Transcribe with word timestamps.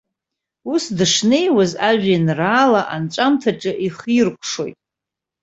Ус 0.73 0.83
дышнеиуаз 0.97 1.71
ажәеинраала 1.89 2.81
анҵәамҭаҿы 2.93 3.71
ихиркәшоит. 3.85 4.77